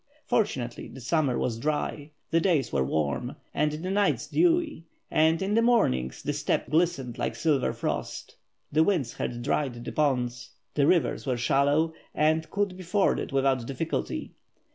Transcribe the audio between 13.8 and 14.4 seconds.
culty.